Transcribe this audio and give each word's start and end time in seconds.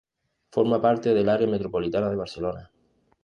Forma 0.49 0.81
parte 0.81 1.13
del 1.13 1.29
área 1.29 1.45
metropolitana 1.45 2.09
de 2.09 2.15
Barcelona. 2.15 2.71